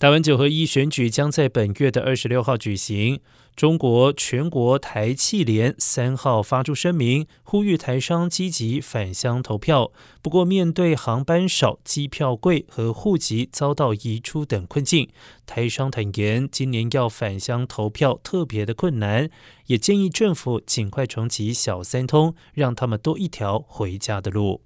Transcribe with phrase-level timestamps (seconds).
[0.00, 3.20] 台湾九合一选举将在本月的二十六号举行。
[3.54, 9.92] 中国全国台气联三号发出声明呼吁台商积极返乡投票。
[10.22, 15.10] 不过面对航班少机票贵和户籍遭到移出等困境
[15.44, 19.28] 台商坦言今年要返乡投票特别的困难
[19.66, 24.62] 也建议政府尽快重启小三通让他们多一条回家的路。